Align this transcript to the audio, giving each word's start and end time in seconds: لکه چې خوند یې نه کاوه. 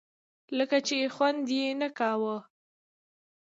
لکه 0.57 0.77
چې 0.87 0.97
خوند 1.13 1.45
یې 1.57 1.67
نه 1.81 1.89
کاوه. 1.97 2.37